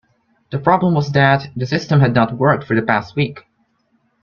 The 0.49 0.57
problem 0.57 0.95
was 0.95 1.11
that 1.11 1.51
the 1.55 1.67
system 1.67 1.99
had 1.99 2.15
not 2.15 2.33
worked 2.35 2.63
for 2.63 2.73
the 2.75 2.81
past 2.81 3.15
week 3.15 3.45